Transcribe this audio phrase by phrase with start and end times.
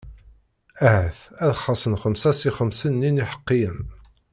[0.87, 3.79] Ahat ad xaṣṣen xemsa si xemsin-nni n iḥeqqiyen.